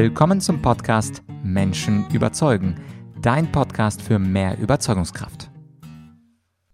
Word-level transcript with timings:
Willkommen 0.00 0.40
zum 0.40 0.62
Podcast 0.62 1.24
Menschen 1.42 2.08
überzeugen, 2.12 2.76
dein 3.20 3.50
Podcast 3.50 4.00
für 4.00 4.20
mehr 4.20 4.56
Überzeugungskraft. 4.56 5.50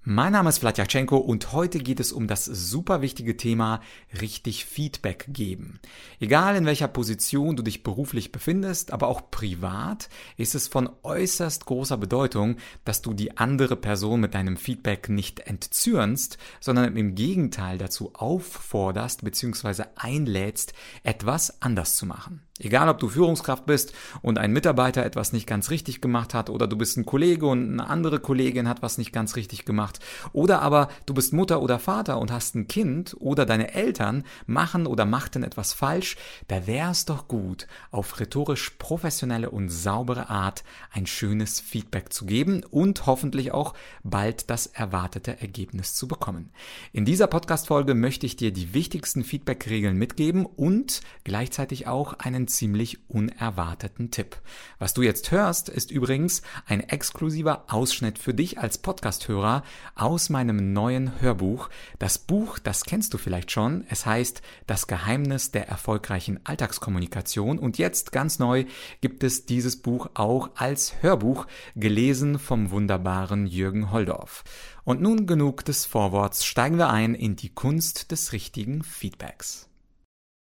Mein 0.03 0.33
Name 0.33 0.51
ist 0.51 0.59
Vladyachenko 0.59 1.17
und 1.17 1.55
heute 1.55 1.79
geht 1.79 2.01
es 2.01 2.13
um 2.13 2.27
das 2.27 2.45
super 2.45 3.01
wichtige 3.01 3.39
Thema 3.39 3.81
richtig 4.21 4.67
Feedback 4.67 5.25
geben. 5.29 5.81
Egal 6.21 6.57
in 6.57 6.67
welcher 6.67 6.89
Position 6.89 7.57
du 7.57 7.63
dich 7.63 7.83
beruflich 7.83 8.31
befindest, 8.31 8.93
aber 8.93 9.09
auch 9.09 9.31
privat, 9.31 10.11
ist 10.37 10.55
es 10.55 10.69
von 10.69 10.91
äußerst 11.03 11.65
großer 11.65 11.97
Bedeutung, 11.97 12.57
dass 12.85 13.01
du 13.01 13.15
die 13.15 13.39
andere 13.39 13.77
Person 13.77 14.21
mit 14.21 14.35
deinem 14.35 14.59
Feedback 14.59 15.09
nicht 15.09 15.41
entzürnst, 15.41 16.37
sondern 16.61 16.95
im 16.95 17.15
Gegenteil 17.15 17.79
dazu 17.79 18.11
aufforderst 18.13 19.25
bzw. 19.25 19.85
einlädst, 19.97 20.75
etwas 21.03 21.63
anders 21.63 21.97
zu 21.97 22.05
machen. 22.05 22.43
Egal, 22.61 22.89
ob 22.89 23.01
du 23.01 23.09
Führungskraft 23.09 23.67
bist 23.67 23.93
und 24.23 24.39
ein 24.39 24.53
Mitarbeiter 24.53 25.05
etwas 25.05 25.33
nicht 25.33 25.49
ganz 25.49 25.71
richtig 25.71 26.01
gemacht 26.01 26.35
hat 26.35 26.51
oder 26.51 26.69
du 26.69 26.77
bist 26.77 26.97
ein 26.97 27.05
Kollege 27.05 27.47
und 27.47 27.73
eine 27.73 27.91
andere 27.91 28.21
Kollegin 28.21 28.69
hat 28.69 28.81
was 28.81 28.97
nicht 28.97 29.13
ganz 29.13 29.35
richtig 29.35 29.65
gemacht 29.65 29.99
oder 30.33 30.63
aber 30.63 30.89
du 31.05 31.15
bist 31.15 31.33
Mutter 31.33 31.61
oder 31.61 31.81
Vater 31.81 32.17
und 32.19 32.31
hast 32.31 32.55
ein 32.55 32.69
Kind 32.69 33.17
oder 33.19 33.45
deine 33.45 33.75
Eltern 33.75 34.23
machen 34.47 34.87
oder 34.87 35.05
machten 35.05 35.43
etwas 35.43 35.73
falsch, 35.73 36.17
da 36.47 36.65
wäre 36.69 36.93
es 36.93 37.07
doch 37.07 37.27
gut, 37.27 37.67
auf 37.91 38.21
rhetorisch 38.21 38.71
professionelle 38.79 39.51
und 39.51 39.69
saubere 39.69 40.31
Art 40.31 40.63
ein 40.93 41.07
schönes 41.07 41.59
Feedback 41.59 42.13
zu 42.13 42.25
geben 42.25 42.63
und 42.71 43.07
hoffentlich 43.07 43.51
auch 43.51 43.75
bald 44.05 44.49
das 44.49 44.69
erwartete 44.69 45.41
Ergebnis 45.41 45.97
zu 45.97 46.07
bekommen. 46.07 46.51
In 46.93 47.05
dieser 47.05 47.27
Podcast-Folge 47.27 47.95
möchte 47.95 48.27
ich 48.27 48.37
dir 48.37 48.53
die 48.53 48.75
wichtigsten 48.75 49.25
Feedback-Regeln 49.25 49.97
mitgeben 49.97 50.47
und 50.47 51.01
gleichzeitig 51.25 51.89
auch 51.89 52.13
einen 52.13 52.44
einen 52.45 52.49
ziemlich 52.49 53.09
unerwarteten 53.09 54.11
Tipp. 54.11 54.37
Was 54.79 54.93
du 54.93 55.01
jetzt 55.01 55.31
hörst, 55.31 55.71
ist 55.71 55.91
übrigens 55.91 56.43
ein 56.67 56.81
exklusiver 56.81 57.65
Ausschnitt 57.69 58.19
für 58.19 58.35
dich 58.35 58.59
als 58.59 58.77
Podcasthörer 58.79 59.63
aus 59.95 60.29
meinem 60.29 60.75
neuen 60.75 61.21
Hörbuch. 61.23 61.71
Das 61.99 62.19
Buch, 62.19 62.59
das 62.59 62.85
kennst 62.85 63.15
du 63.15 63.19
vielleicht 63.19 63.51
schon. 63.51 63.85
Es 63.89 64.05
heißt 64.05 64.43
Das 64.67 64.87
Geheimnis 64.87 65.53
der 65.53 65.69
erfolgreichen 65.69 66.39
Alltagskommunikation 66.45 67.59
und 67.59 67.79
jetzt 67.79 68.13
ganz 68.13 68.39
neu 68.39 68.67
gibt 69.01 69.25
es 69.25 69.47
dieses 69.47 69.81
Buch 69.81 70.11
auch 70.13 70.51
als 70.57 71.03
Hörbuch, 71.03 71.47
gelesen 71.77 72.39
vom 72.39 72.71
wunderbaren 72.71 73.47
Jürgen 73.47 73.91
Holdorf. 73.91 74.45
Und 74.85 75.01
nun 75.01 75.27
genug 75.27 75.65
des 75.65 75.87
Vorworts, 75.87 76.45
steigen 76.45 76.77
wir 76.77 76.91
ein 76.91 77.15
in 77.15 77.37
die 77.37 77.55
Kunst 77.55 78.11
des 78.11 78.33
richtigen 78.33 78.83
Feedbacks. 78.83 79.71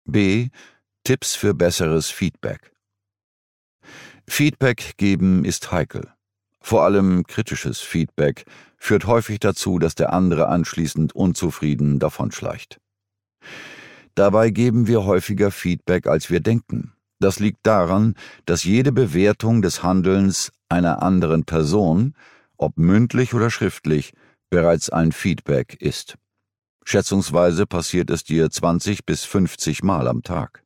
B. 0.05 0.49
Tipps 1.03 1.33
für 1.33 1.55
besseres 1.55 2.11
Feedback. 2.11 2.71
Feedback 4.27 4.97
geben 4.97 5.45
ist 5.45 5.71
heikel. 5.71 6.13
Vor 6.59 6.83
allem 6.83 7.23
kritisches 7.23 7.79
Feedback 7.79 8.45
führt 8.77 9.07
häufig 9.07 9.39
dazu, 9.39 9.79
dass 9.79 9.95
der 9.95 10.13
andere 10.13 10.47
anschließend 10.47 11.13
unzufrieden 11.13 11.97
davonschleicht. 11.97 12.79
Dabei 14.13 14.51
geben 14.51 14.85
wir 14.85 15.03
häufiger 15.03 15.49
Feedback, 15.49 16.05
als 16.05 16.29
wir 16.29 16.39
denken. 16.39 16.93
Das 17.19 17.39
liegt 17.39 17.65
daran, 17.65 18.13
dass 18.45 18.63
jede 18.63 18.91
Bewertung 18.91 19.63
des 19.63 19.81
Handelns 19.81 20.51
einer 20.69 21.01
anderen 21.01 21.45
Person, 21.45 22.13
ob 22.57 22.77
mündlich 22.77 23.33
oder 23.33 23.49
schriftlich, 23.49 24.13
bereits 24.51 24.91
ein 24.91 25.11
Feedback 25.11 25.81
ist. 25.81 26.15
Schätzungsweise 26.85 27.65
passiert 27.65 28.11
es 28.11 28.23
dir 28.23 28.51
20 28.51 29.05
bis 29.05 29.23
50 29.23 29.81
Mal 29.81 30.07
am 30.07 30.21
Tag. 30.21 30.60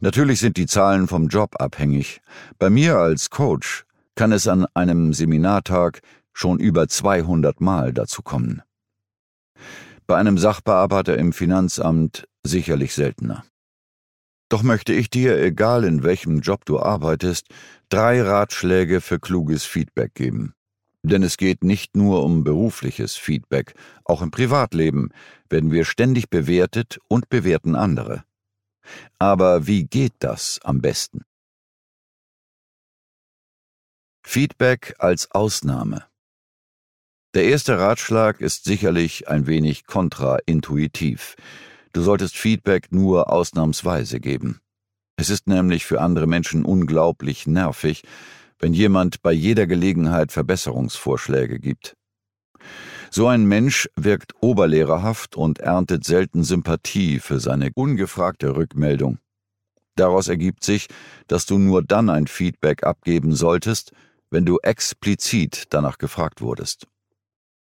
Natürlich 0.00 0.40
sind 0.40 0.56
die 0.56 0.66
Zahlen 0.66 1.08
vom 1.08 1.28
Job 1.28 1.60
abhängig. 1.60 2.20
Bei 2.58 2.70
mir 2.70 2.96
als 2.96 3.30
Coach 3.30 3.84
kann 4.14 4.32
es 4.32 4.48
an 4.48 4.66
einem 4.74 5.12
Seminartag 5.12 6.00
schon 6.32 6.58
über 6.58 6.88
200 6.88 7.60
Mal 7.60 7.92
dazu 7.92 8.22
kommen. 8.22 8.62
Bei 10.06 10.16
einem 10.16 10.38
Sachbearbeiter 10.38 11.18
im 11.18 11.32
Finanzamt 11.32 12.26
sicherlich 12.42 12.94
seltener. 12.94 13.44
Doch 14.48 14.62
möchte 14.62 14.92
ich 14.92 15.10
dir, 15.10 15.40
egal 15.40 15.84
in 15.84 16.02
welchem 16.02 16.40
Job 16.40 16.64
du 16.64 16.80
arbeitest, 16.80 17.46
drei 17.88 18.20
Ratschläge 18.20 19.00
für 19.00 19.20
kluges 19.20 19.64
Feedback 19.64 20.14
geben. 20.14 20.54
Denn 21.02 21.22
es 21.22 21.36
geht 21.36 21.62
nicht 21.62 21.96
nur 21.96 22.24
um 22.24 22.42
berufliches 22.42 23.16
Feedback, 23.16 23.74
auch 24.04 24.22
im 24.22 24.30
Privatleben 24.30 25.10
werden 25.48 25.70
wir 25.70 25.84
ständig 25.84 26.28
bewertet 26.30 26.98
und 27.08 27.28
bewerten 27.28 27.76
andere. 27.76 28.24
Aber 29.18 29.66
wie 29.66 29.84
geht 29.84 30.14
das 30.20 30.60
am 30.62 30.80
besten? 30.80 31.22
Feedback 34.26 34.94
als 34.98 35.30
Ausnahme. 35.30 36.04
Der 37.34 37.44
erste 37.44 37.78
Ratschlag 37.78 38.40
ist 38.40 38.64
sicherlich 38.64 39.28
ein 39.28 39.46
wenig 39.46 39.86
kontraintuitiv. 39.86 41.36
Du 41.92 42.02
solltest 42.02 42.36
Feedback 42.36 42.92
nur 42.92 43.32
ausnahmsweise 43.32 44.20
geben. 44.20 44.60
Es 45.16 45.30
ist 45.30 45.46
nämlich 45.46 45.84
für 45.84 46.00
andere 46.00 46.26
Menschen 46.26 46.64
unglaublich 46.64 47.46
nervig, 47.46 48.02
wenn 48.58 48.74
jemand 48.74 49.22
bei 49.22 49.32
jeder 49.32 49.66
Gelegenheit 49.66 50.32
Verbesserungsvorschläge 50.32 51.58
gibt. 51.58 51.96
So 53.10 53.26
ein 53.26 53.44
Mensch 53.44 53.88
wirkt 53.96 54.34
oberlehrerhaft 54.40 55.36
und 55.36 55.58
erntet 55.58 56.04
selten 56.04 56.44
Sympathie 56.44 57.18
für 57.18 57.40
seine 57.40 57.70
ungefragte 57.74 58.54
Rückmeldung. 58.56 59.18
Daraus 59.96 60.28
ergibt 60.28 60.64
sich, 60.64 60.86
dass 61.26 61.46
du 61.46 61.58
nur 61.58 61.82
dann 61.82 62.08
ein 62.08 62.26
Feedback 62.26 62.84
abgeben 62.84 63.34
solltest, 63.34 63.92
wenn 64.30 64.46
du 64.46 64.58
explizit 64.62 65.64
danach 65.70 65.98
gefragt 65.98 66.40
wurdest. 66.40 66.86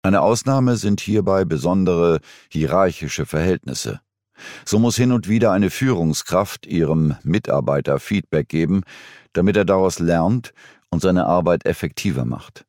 Eine 0.03 0.21
Ausnahme 0.21 0.77
sind 0.77 1.01
hierbei 1.01 1.45
besondere 1.45 2.19
hierarchische 2.49 3.25
Verhältnisse. 3.25 4.01
So 4.65 4.79
muss 4.79 4.95
hin 4.95 5.11
und 5.11 5.27
wieder 5.27 5.51
eine 5.51 5.69
Führungskraft 5.69 6.65
ihrem 6.65 7.15
Mitarbeiter 7.23 7.99
Feedback 7.99 8.47
geben, 8.47 8.83
damit 9.33 9.57
er 9.57 9.65
daraus 9.65 9.99
lernt 9.99 10.53
und 10.89 11.01
seine 11.01 11.25
Arbeit 11.25 11.65
effektiver 11.65 12.25
macht. 12.25 12.65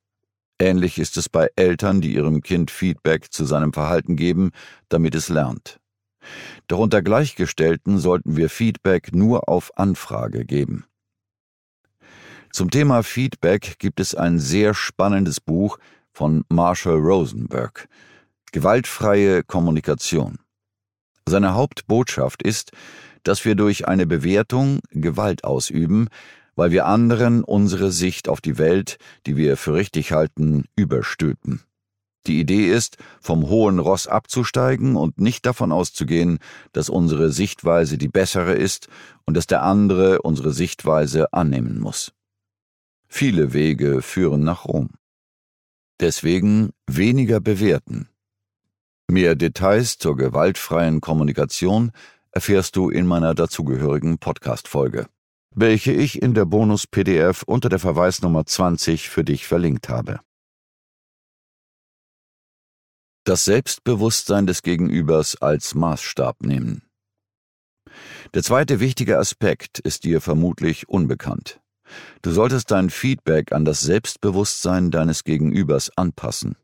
Ähnlich 0.61 0.99
ist 0.99 1.17
es 1.17 1.31
bei 1.31 1.49
Eltern, 1.57 2.03
die 2.03 2.15
ihrem 2.15 2.43
Kind 2.43 2.71
Feedback 2.71 3.33
zu 3.33 3.47
seinem 3.47 3.73
Verhalten 3.73 4.15
geben, 4.15 4.51
damit 4.91 5.15
es 5.15 5.31
lernt. 5.31 5.81
Doch 6.67 6.79
unter 6.79 7.01
Gleichgestellten 7.01 7.99
sollten 7.99 8.37
wir 8.37 8.51
Feedback 8.51 9.15
nur 9.15 9.49
auf 9.49 9.77
Anfrage 9.79 10.45
geben. 10.45 10.85
Zum 12.53 12.71
Thema 12.71 13.03
Feedback 13.03 13.79
gibt 13.79 14.01
es 14.01 14.15
ein 14.15 14.39
sehr 14.39 14.75
spannendes 14.75 15.41
Buch 15.41 15.79
von 16.13 16.45
Marshall 16.51 16.99
Rosenberg 16.99 17.89
Gewaltfreie 18.53 19.43
Kommunikation. 19.45 20.41
Seine 21.25 21.55
Hauptbotschaft 21.55 22.43
ist, 22.43 22.73
dass 23.23 23.47
wir 23.47 23.55
durch 23.55 23.89
eine 23.89 24.07
Bewertung 24.07 24.81
Gewalt 24.91 25.45
ausüben, 25.45 26.09
weil 26.61 26.73
wir 26.73 26.85
anderen 26.85 27.43
unsere 27.43 27.91
Sicht 27.91 28.29
auf 28.29 28.43
die 28.43 28.59
Welt, 28.59 28.99
die 29.25 29.39
wir 29.39 29.57
für 29.57 29.73
richtig 29.73 30.13
halten, 30.13 30.67
überstülpen. 30.77 31.63
Die 32.27 32.39
Idee 32.39 32.71
ist, 32.71 32.99
vom 33.19 33.49
hohen 33.49 33.79
Ross 33.79 34.07
abzusteigen 34.07 34.95
und 34.95 35.19
nicht 35.19 35.47
davon 35.47 35.73
auszugehen, 35.73 36.39
dass 36.73 36.91
unsere 36.91 37.33
Sichtweise 37.33 37.97
die 37.97 38.09
bessere 38.09 38.53
ist 38.53 38.89
und 39.25 39.39
dass 39.39 39.47
der 39.47 39.63
andere 39.63 40.21
unsere 40.21 40.53
Sichtweise 40.53 41.33
annehmen 41.33 41.81
muss. 41.81 42.13
Viele 43.09 43.55
Wege 43.55 44.03
führen 44.03 44.45
nach 44.45 44.67
Rom. 44.67 44.91
Deswegen 45.99 46.73
weniger 46.87 47.41
bewerten. 47.41 48.07
Mehr 49.09 49.35
Details 49.35 49.97
zur 49.97 50.15
gewaltfreien 50.15 51.01
Kommunikation 51.01 51.93
erfährst 52.33 52.77
du 52.77 52.91
in 52.91 53.07
meiner 53.07 53.35
dazugehörigen 53.35 54.19
Podcast-Folge 54.19 55.07
welche 55.55 55.93
ich 55.93 56.23
in 56.23 56.35
der 56.35 56.45
Bonus-PDF 56.45 57.43
unter 57.43 57.69
der 57.69 57.81
Verweisnummer 57.81 58.47
20 58.47 59.09
für 59.09 59.25
dich 59.25 59.47
verlinkt 59.47 59.89
habe. 59.89 60.21
Das 63.25 63.45
Selbstbewusstsein 63.45 64.47
des 64.47 64.63
Gegenübers 64.63 65.37
als 65.37 65.75
Maßstab 65.75 66.43
nehmen. 66.43 66.83
Der 68.33 68.43
zweite 68.43 68.81
wichtige 68.81 69.19
Aspekt 69.19 69.81
ist 69.81 70.05
dir 70.05 70.21
vermutlich 70.21 70.89
unbekannt. 70.89 71.61
Du 72.23 72.31
solltest 72.31 72.71
dein 72.71 72.89
Feedback 72.89 73.53
an 73.53 73.65
das 73.65 73.81
Selbstbewusstsein 73.81 74.93
deines 74.93 75.25
Gegenübers 75.25 75.91
anpassen. 75.97 76.57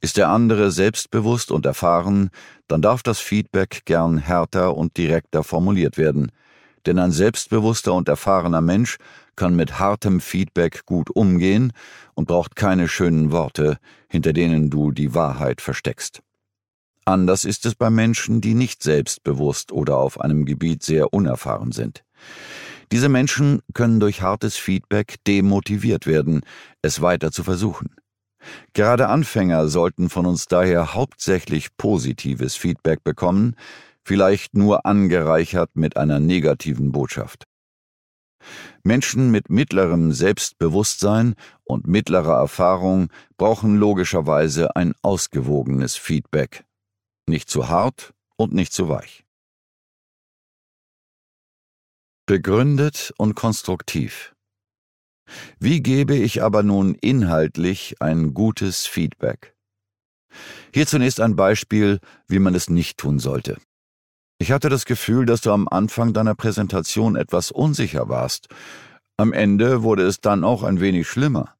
Ist 0.00 0.16
der 0.16 0.28
andere 0.28 0.70
selbstbewusst 0.70 1.50
und 1.50 1.66
erfahren, 1.66 2.30
dann 2.66 2.80
darf 2.80 3.02
das 3.02 3.18
Feedback 3.18 3.82
gern 3.84 4.18
härter 4.18 4.74
und 4.74 4.96
direkter 4.96 5.44
formuliert 5.44 5.98
werden– 5.98 6.32
denn 6.86 6.98
ein 6.98 7.12
selbstbewusster 7.12 7.94
und 7.94 8.08
erfahrener 8.08 8.60
Mensch 8.60 8.98
kann 9.36 9.54
mit 9.54 9.78
hartem 9.78 10.20
Feedback 10.20 10.86
gut 10.86 11.10
umgehen 11.10 11.72
und 12.14 12.28
braucht 12.28 12.56
keine 12.56 12.88
schönen 12.88 13.32
Worte, 13.32 13.78
hinter 14.08 14.32
denen 14.32 14.70
du 14.70 14.92
die 14.92 15.14
Wahrheit 15.14 15.60
versteckst. 15.60 16.22
Anders 17.04 17.44
ist 17.44 17.66
es 17.66 17.74
bei 17.74 17.90
Menschen, 17.90 18.40
die 18.40 18.54
nicht 18.54 18.82
selbstbewusst 18.82 19.70
oder 19.70 19.96
auf 19.96 20.20
einem 20.20 20.44
Gebiet 20.44 20.82
sehr 20.82 21.12
unerfahren 21.12 21.70
sind. 21.70 22.02
Diese 22.92 23.08
Menschen 23.08 23.62
können 23.74 24.00
durch 24.00 24.22
hartes 24.22 24.56
Feedback 24.56 25.16
demotiviert 25.26 26.06
werden, 26.06 26.42
es 26.82 27.02
weiter 27.02 27.30
zu 27.30 27.44
versuchen. 27.44 27.94
Gerade 28.74 29.08
Anfänger 29.08 29.68
sollten 29.68 30.08
von 30.08 30.26
uns 30.26 30.46
daher 30.46 30.94
hauptsächlich 30.94 31.76
positives 31.76 32.56
Feedback 32.56 33.02
bekommen, 33.02 33.56
vielleicht 34.06 34.54
nur 34.54 34.86
angereichert 34.86 35.74
mit 35.74 35.96
einer 35.96 36.20
negativen 36.20 36.92
Botschaft. 36.92 37.42
Menschen 38.84 39.32
mit 39.32 39.50
mittlerem 39.50 40.12
Selbstbewusstsein 40.12 41.34
und 41.64 41.88
mittlerer 41.88 42.38
Erfahrung 42.38 43.08
brauchen 43.36 43.76
logischerweise 43.76 44.76
ein 44.76 44.94
ausgewogenes 45.02 45.96
Feedback. 45.96 46.64
Nicht 47.26 47.50
zu 47.50 47.68
hart 47.68 48.14
und 48.36 48.54
nicht 48.54 48.72
zu 48.72 48.88
weich. 48.88 49.24
Begründet 52.26 53.12
und 53.18 53.34
konstruktiv. 53.34 54.36
Wie 55.58 55.82
gebe 55.82 56.14
ich 56.14 56.44
aber 56.44 56.62
nun 56.62 56.94
inhaltlich 56.94 57.96
ein 57.98 58.34
gutes 58.34 58.86
Feedback? 58.86 59.56
Hier 60.72 60.86
zunächst 60.86 61.20
ein 61.20 61.34
Beispiel, 61.34 61.98
wie 62.28 62.38
man 62.38 62.54
es 62.54 62.70
nicht 62.70 62.98
tun 62.98 63.18
sollte. 63.18 63.56
Ich 64.38 64.52
hatte 64.52 64.68
das 64.68 64.84
Gefühl, 64.84 65.24
dass 65.24 65.40
du 65.40 65.50
am 65.50 65.66
Anfang 65.68 66.12
deiner 66.12 66.34
Präsentation 66.34 67.16
etwas 67.16 67.50
unsicher 67.50 68.08
warst. 68.08 68.48
Am 69.16 69.32
Ende 69.32 69.82
wurde 69.82 70.02
es 70.02 70.20
dann 70.20 70.44
auch 70.44 70.62
ein 70.62 70.80
wenig 70.80 71.08
schlimmer. 71.08 71.56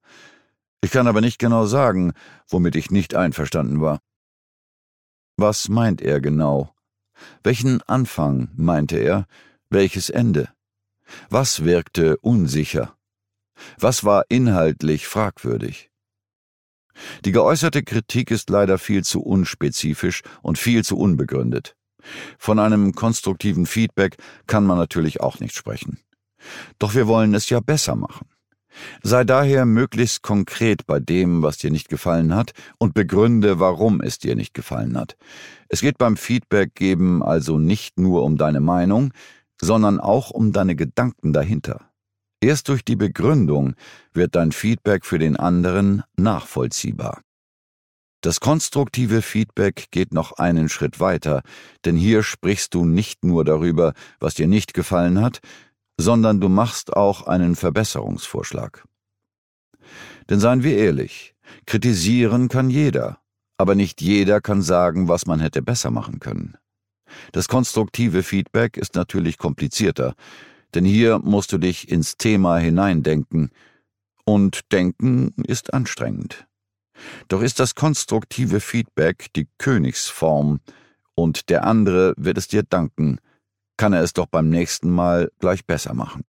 Ich 0.83 0.91
kann 0.91 1.07
aber 1.07 1.23
nicht 1.23 1.39
genau 1.39 1.67
sagen, 1.67 2.13
womit 2.49 2.77
ich 2.77 2.91
nicht 2.91 3.15
einverstanden 3.15 3.81
war. 3.81 4.01
Was 5.39 5.69
meint 5.69 6.03
er 6.03 6.21
genau? 6.21 6.75
Welchen 7.43 7.83
Anfang 7.83 8.51
meinte 8.57 8.99
er? 8.99 9.27
Welches 9.71 10.11
Ende? 10.11 10.49
Was 11.31 11.65
wirkte 11.65 12.19
unsicher? 12.19 12.97
Was 13.79 14.05
war 14.05 14.25
inhaltlich 14.29 15.07
fragwürdig? 15.07 15.91
Die 17.25 17.33
geäußerte 17.33 17.83
Kritik 17.83 18.31
ist 18.31 18.51
leider 18.51 18.79
viel 18.79 19.05
zu 19.05 19.23
unspezifisch 19.23 20.23
und 20.43 20.59
viel 20.59 20.85
zu 20.85 20.99
unbegründet. 20.99 21.76
Von 22.39 22.59
einem 22.59 22.95
konstruktiven 22.95 23.67
Feedback 23.67 24.17
kann 24.47 24.65
man 24.65 24.79
natürlich 24.79 25.21
auch 25.21 25.41
nicht 25.41 25.55
sprechen. 25.55 25.99
Doch 26.79 26.95
wir 26.95 27.07
wollen 27.07 27.35
es 27.35 27.49
ja 27.49 27.61
besser 27.61 27.97
machen. 27.97 28.29
Sei 29.03 29.25
daher 29.25 29.65
möglichst 29.65 30.23
konkret 30.23 30.87
bei 30.87 31.01
dem, 31.01 31.43
was 31.43 31.59
dir 31.59 31.71
nicht 31.71 31.89
gefallen 31.89 32.35
hat, 32.35 32.53
und 32.79 32.95
begründe, 32.95 33.59
warum 33.59 34.01
es 34.01 34.19
dir 34.19 34.37
nicht 34.37 34.55
gefallen 34.55 34.99
hat. 34.99 35.17
Es 35.69 35.81
geht 35.81 35.99
beim 35.99 36.17
Feedback 36.17 36.75
geben 36.75 37.23
also 37.23 37.59
nicht 37.59 37.99
nur 37.99 38.23
um 38.23 38.37
deine 38.37 38.61
Meinung, 38.61 39.13
sondern 39.61 39.99
auch 39.99 40.31
um 40.31 40.53
deine 40.53 40.77
Gedanken 40.77 41.33
dahinter. 41.33 41.91
Erst 42.41 42.69
durch 42.69 42.85
die 42.85 42.97
Begründung 42.97 43.75
wird 44.13 44.35
dein 44.35 44.53
Feedback 44.53 45.07
für 45.07 45.19
den 45.19 45.37
anderen 45.37 46.03
nachvollziehbar. 46.17 47.23
Das 48.27 48.41
konstruktive 48.41 49.23
Feedback 49.23 49.87
geht 49.93 50.13
noch 50.13 50.33
einen 50.33 50.69
Schritt 50.69 50.99
weiter, 50.99 51.43
denn 51.85 51.95
hier 51.95 52.25
sprichst 52.25 52.75
du 52.75 52.85
nicht 52.85 53.25
nur 53.25 53.45
darüber, 53.45 53.93
was 54.19 54.35
dir 54.35 54.49
nicht 54.49 54.75
gefallen 54.75 55.21
hat, 55.21 55.39
sondern 55.97 56.41
du 56.41 56.49
machst 56.49 56.93
auch 56.93 57.29
einen 57.29 57.55
Verbesserungsvorschlag. 57.55 58.85
Denn 60.29 60.41
seien 60.41 60.65
wir 60.65 60.77
ehrlich, 60.77 61.37
kritisieren 61.67 62.49
kann 62.49 62.69
jeder, 62.69 63.21
aber 63.59 63.77
nicht 63.77 64.03
jeder 64.03 64.41
kann 64.41 64.61
sagen, 64.61 65.07
was 65.07 65.27
man 65.27 65.39
hätte 65.39 65.63
besser 65.63 65.93
machen 65.93 66.19
können. 66.19 66.57
Das 67.31 67.47
konstruktive 67.47 68.25
Feedback 68.25 68.77
ist 68.77 68.97
natürlich 68.97 69.39
komplizierter, 69.39 70.17
denn 70.75 70.85
hier 70.85 71.21
musst 71.21 71.53
du 71.53 71.59
dich 71.59 71.89
ins 71.93 72.17
Thema 72.17 72.59
hineindenken, 72.59 73.53
und 74.25 74.73
denken 74.73 75.33
ist 75.47 75.73
anstrengend. 75.73 76.49
Doch 77.29 77.43
ist 77.43 77.61
das 77.61 77.75
konstruktive 77.75 78.61
Feedback 78.61 79.33
die 79.35 79.49
Königsform, 79.59 80.61
und 81.15 81.49
der 81.49 81.65
andere 81.65 82.15
wird 82.17 82.39
es 82.39 82.47
dir 82.47 82.63
danken, 82.63 83.19
kann 83.77 83.93
er 83.93 84.03
es 84.03 84.13
doch 84.13 84.27
beim 84.27 84.49
nächsten 84.49 84.91
Mal 84.91 85.31
gleich 85.41 85.65
besser 85.65 85.95
machen. 85.95 86.23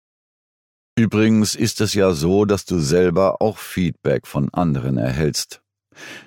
Übrigens 0.96 1.54
ist 1.54 1.80
es 1.80 1.94
ja 1.94 2.12
so, 2.12 2.44
dass 2.44 2.64
du 2.64 2.78
selber 2.78 3.40
auch 3.40 3.58
Feedback 3.58 4.26
von 4.26 4.48
anderen 4.52 4.96
erhältst. 4.96 5.60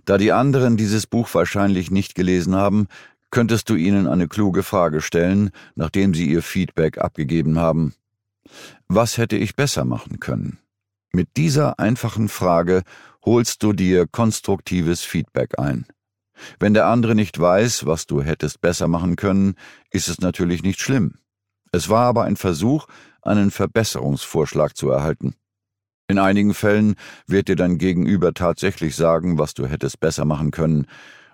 Da 0.05 0.17
die 0.17 0.31
anderen 0.31 0.77
dieses 0.77 1.07
Buch 1.07 1.27
wahrscheinlich 1.33 1.91
nicht 1.91 2.15
gelesen 2.15 2.55
haben, 2.55 2.87
könntest 3.31 3.69
du 3.69 3.75
ihnen 3.75 4.07
eine 4.07 4.27
kluge 4.27 4.63
Frage 4.63 5.01
stellen, 5.01 5.51
nachdem 5.75 6.13
sie 6.13 6.29
ihr 6.29 6.41
Feedback 6.41 6.99
abgegeben 6.99 7.59
haben. 7.59 7.93
Was 8.87 9.17
hätte 9.17 9.37
ich 9.37 9.55
besser 9.55 9.85
machen 9.85 10.19
können? 10.19 10.59
Mit 11.13 11.35
dieser 11.35 11.77
einfachen 11.77 12.29
Frage 12.29 12.83
holst 13.25 13.63
du 13.63 13.73
dir 13.73 14.07
konstruktives 14.07 15.01
Feedback 15.01 15.59
ein. 15.59 15.85
Wenn 16.57 16.73
der 16.73 16.87
andere 16.87 17.15
nicht 17.15 17.37
weiß, 17.37 17.85
was 17.85 18.07
du 18.07 18.21
hättest 18.21 18.61
besser 18.61 18.87
machen 18.87 19.17
können, 19.17 19.55
ist 19.91 20.07
es 20.07 20.21
natürlich 20.21 20.63
nicht 20.63 20.79
schlimm. 20.79 21.15
Es 21.73 21.89
war 21.89 22.05
aber 22.05 22.23
ein 22.23 22.37
Versuch, 22.37 22.87
einen 23.21 23.51
Verbesserungsvorschlag 23.51 24.75
zu 24.75 24.89
erhalten. 24.89 25.35
In 26.07 26.17
einigen 26.17 26.53
Fällen 26.53 26.95
wird 27.27 27.49
dir 27.49 27.57
dein 27.57 27.77
Gegenüber 27.77 28.33
tatsächlich 28.33 28.95
sagen, 28.95 29.37
was 29.37 29.53
du 29.53 29.65
hättest 29.65 29.99
besser 29.99 30.25
machen 30.25 30.51
können, 30.51 30.87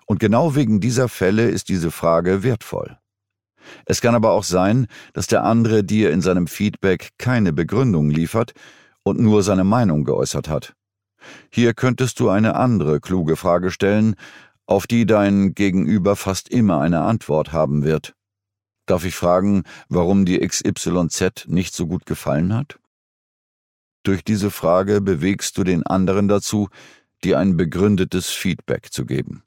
und 0.06 0.20
genau 0.20 0.54
wegen 0.54 0.80
dieser 0.80 1.08
Fälle 1.08 1.48
ist 1.50 1.68
diese 1.68 1.90
Frage 1.90 2.42
wertvoll. 2.42 2.98
Es 3.84 4.00
kann 4.00 4.14
aber 4.14 4.32
auch 4.32 4.44
sein, 4.44 4.86
dass 5.12 5.26
der 5.26 5.44
andere 5.44 5.84
dir 5.84 6.10
in 6.10 6.20
seinem 6.20 6.46
Feedback 6.46 7.10
keine 7.18 7.52
Begründung 7.52 8.08
liefert 8.08 8.54
und 9.08 9.20
nur 9.20 9.42
seine 9.42 9.64
Meinung 9.64 10.04
geäußert 10.04 10.48
hat. 10.48 10.74
Hier 11.50 11.74
könntest 11.74 12.20
du 12.20 12.28
eine 12.28 12.54
andere 12.54 13.00
kluge 13.00 13.36
Frage 13.36 13.70
stellen, 13.70 14.14
auf 14.66 14.86
die 14.86 15.06
dein 15.06 15.54
Gegenüber 15.54 16.14
fast 16.16 16.48
immer 16.48 16.80
eine 16.80 17.00
Antwort 17.00 17.52
haben 17.52 17.84
wird. 17.84 18.14
Darf 18.86 19.04
ich 19.04 19.14
fragen, 19.14 19.64
warum 19.88 20.24
dir 20.24 20.46
XYZ 20.46 21.46
nicht 21.46 21.74
so 21.74 21.86
gut 21.86 22.06
gefallen 22.06 22.54
hat? 22.54 22.78
Durch 24.02 24.24
diese 24.24 24.50
Frage 24.50 25.00
bewegst 25.00 25.58
du 25.58 25.64
den 25.64 25.86
anderen 25.86 26.28
dazu, 26.28 26.68
dir 27.24 27.38
ein 27.38 27.56
begründetes 27.56 28.28
Feedback 28.30 28.92
zu 28.92 29.04
geben. 29.04 29.42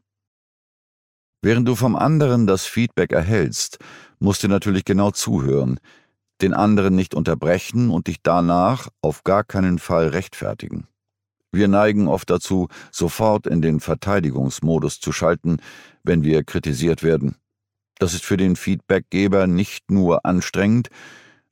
Während 1.42 1.68
du 1.68 1.75
vom 1.75 1.96
anderen 1.96 2.46
das 2.46 2.66
Feedback 2.66 3.12
erhältst, 3.14 3.80
musst 4.19 4.44
du 4.44 4.48
natürlich 4.48 4.86
genau 4.86 5.10
zuhören, 5.10 5.80
den 6.42 6.54
anderen 6.54 6.96
nicht 6.96 7.14
unterbrechen 7.14 7.90
und 7.90 8.07
dich 8.07 8.18
danach 8.24 8.90
auf 9.02 9.24
gar 9.24 9.44
keinen 9.44 9.80
Fall 9.80 10.07
rechtfertigen. 10.07 10.88
Wir 11.52 11.68
neigen 11.68 12.07
oft 12.07 12.30
dazu, 12.30 12.69
sofort 12.92 13.45
in 13.45 13.62
den 13.62 13.80
Verteidigungsmodus 13.80 15.00
zu 15.00 15.12
schalten, 15.12 15.57
wenn 16.04 16.24
wir 16.24 16.44
kritisiert 16.44 17.04
werden. 17.04 17.36
Das 18.00 18.14
ist 18.14 18.24
für 18.24 18.38
den 18.38 18.56
Feedbackgeber 18.56 19.48
nicht 19.48 19.92
nur 19.92 20.26
anstrengend, 20.26 20.90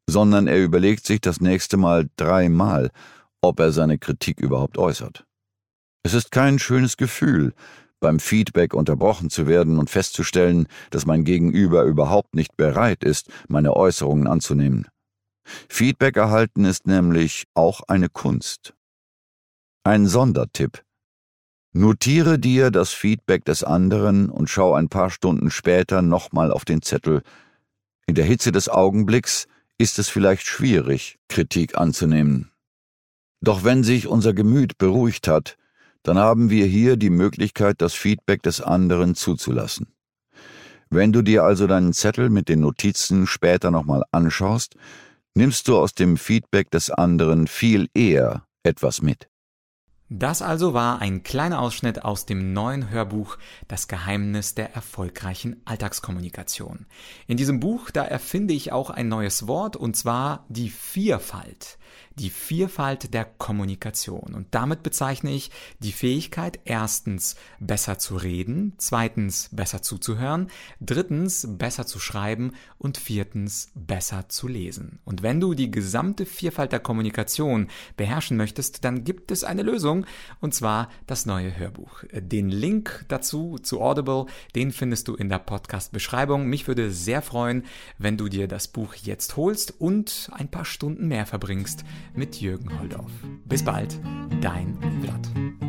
sondern 0.07 0.47
er 0.47 0.63
überlegt 0.63 1.05
sich 1.05 1.21
das 1.21 1.41
nächste 1.41 1.77
Mal 1.77 2.09
dreimal, 2.15 2.89
ob 3.41 3.59
er 3.59 3.71
seine 3.71 3.99
Kritik 3.99 4.39
überhaupt 4.39 4.77
äußert. 4.77 5.25
Es 6.01 6.13
ist 6.13 6.31
kein 6.31 6.59
schönes 6.59 6.97
Gefühl, 6.97 7.53
beim 7.99 8.19
Feedback 8.19 8.73
unterbrochen 8.73 9.29
zu 9.29 9.47
werden 9.47 9.77
und 9.77 9.89
festzustellen, 9.89 10.67
dass 10.89 11.05
mein 11.05 11.23
Gegenüber 11.23 11.83
überhaupt 11.83 12.35
nicht 12.35 12.55
bereit 12.57 13.03
ist, 13.03 13.29
meine 13.47 13.75
Äußerungen 13.75 14.27
anzunehmen. 14.27 14.87
Feedback 15.67 16.17
erhalten 16.17 16.65
ist 16.65 16.87
nämlich 16.87 17.45
auch 17.53 17.81
eine 17.87 18.09
Kunst. 18.09 18.73
Ein 19.83 20.07
Sondertipp. 20.07 20.83
Notiere 21.71 22.39
dir 22.39 22.71
das 22.71 22.91
Feedback 22.91 23.45
des 23.45 23.63
anderen 23.63 24.29
und 24.29 24.49
schau 24.49 24.73
ein 24.73 24.89
paar 24.89 25.09
Stunden 25.09 25.51
später 25.51 26.01
nochmal 26.01 26.51
auf 26.51 26.65
den 26.65 26.81
Zettel. 26.81 27.21
In 28.07 28.15
der 28.15 28.25
Hitze 28.25 28.51
des 28.51 28.69
Augenblicks 28.69 29.47
ist 29.77 29.99
es 29.99 30.09
vielleicht 30.09 30.45
schwierig, 30.45 31.19
Kritik 31.27 31.77
anzunehmen. 31.77 32.51
Doch 33.41 33.63
wenn 33.63 33.83
sich 33.83 34.07
unser 34.07 34.33
Gemüt 34.33 34.77
beruhigt 34.77 35.27
hat, 35.27 35.57
dann 36.03 36.17
haben 36.17 36.49
wir 36.49 36.65
hier 36.65 36.97
die 36.97 37.09
Möglichkeit, 37.09 37.81
das 37.81 37.93
Feedback 37.93 38.43
des 38.43 38.61
anderen 38.61 39.15
zuzulassen. 39.15 39.87
Wenn 40.89 41.11
du 41.11 41.21
dir 41.21 41.43
also 41.43 41.67
deinen 41.67 41.93
Zettel 41.93 42.29
mit 42.29 42.49
den 42.49 42.61
Notizen 42.61 43.27
später 43.27 43.69
nochmal 43.69 44.03
anschaust, 44.11 44.75
nimmst 45.35 45.67
du 45.67 45.77
aus 45.77 45.93
dem 45.93 46.17
Feedback 46.17 46.71
des 46.71 46.89
anderen 46.89 47.47
viel 47.47 47.89
eher 47.93 48.43
etwas 48.63 49.01
mit. 49.01 49.29
Das 50.11 50.41
also 50.41 50.73
war 50.73 50.99
ein 50.99 51.21
kleiner 51.21 51.61
Ausschnitt 51.61 52.03
aus 52.03 52.25
dem 52.25 52.51
neuen 52.51 52.89
Hörbuch 52.89 53.37
Das 53.67 53.87
Geheimnis 53.87 54.55
der 54.55 54.73
erfolgreichen 54.73 55.61
Alltagskommunikation. 55.65 56.87
In 57.27 57.37
diesem 57.37 57.59
Buch, 57.59 57.91
da 57.91 58.03
erfinde 58.03 58.55
ich 58.55 58.71
auch 58.71 58.89
ein 58.89 59.07
neues 59.07 59.47
Wort, 59.47 59.75
und 59.75 59.95
zwar 59.95 60.45
die 60.49 60.71
Vierfalt 60.71 61.77
die 62.19 62.29
Vielfalt 62.29 63.13
der 63.13 63.25
Kommunikation. 63.25 64.33
Und 64.35 64.47
damit 64.51 64.83
bezeichne 64.83 65.31
ich 65.31 65.51
die 65.79 65.93
Fähigkeit, 65.93 66.59
erstens 66.65 67.35
besser 67.59 67.97
zu 67.97 68.17
reden, 68.17 68.73
zweitens 68.77 69.49
besser 69.53 69.81
zuzuhören, 69.81 70.49
drittens 70.81 71.47
besser 71.49 71.85
zu 71.85 71.99
schreiben 71.99 72.51
und 72.77 72.97
viertens 72.97 73.71
besser 73.73 74.27
zu 74.27 74.47
lesen. 74.47 74.99
Und 75.05 75.23
wenn 75.23 75.39
du 75.39 75.53
die 75.53 75.71
gesamte 75.71 76.25
Vielfalt 76.25 76.73
der 76.73 76.79
Kommunikation 76.79 77.67
beherrschen 77.95 78.35
möchtest, 78.35 78.83
dann 78.83 79.03
gibt 79.03 79.31
es 79.31 79.43
eine 79.43 79.63
Lösung, 79.63 80.05
und 80.41 80.53
zwar 80.53 80.89
das 81.07 81.25
neue 81.25 81.57
Hörbuch. 81.57 82.03
Den 82.11 82.49
Link 82.49 83.05
dazu 83.07 83.57
zu 83.61 83.81
Audible, 83.81 84.25
den 84.55 84.71
findest 84.71 85.07
du 85.07 85.15
in 85.15 85.29
der 85.29 85.39
Podcast-Beschreibung. 85.39 86.47
Mich 86.47 86.67
würde 86.67 86.91
sehr 86.91 87.21
freuen, 87.21 87.63
wenn 87.97 88.17
du 88.17 88.27
dir 88.27 88.47
das 88.47 88.67
Buch 88.67 88.95
jetzt 88.95 89.37
holst 89.37 89.79
und 89.79 90.29
ein 90.33 90.51
paar 90.51 90.65
Stunden 90.65 91.07
mehr 91.07 91.25
verbringst 91.25 91.85
mit 92.15 92.41
Jürgen 92.41 92.79
Holdorf. 92.79 93.11
Bis 93.45 93.63
bald, 93.63 93.99
dein 94.41 94.77
Vlad. 95.01 95.68